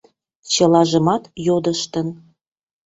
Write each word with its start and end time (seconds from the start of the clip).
Чылажымат 0.51 1.23
йодыштын... 1.45 2.07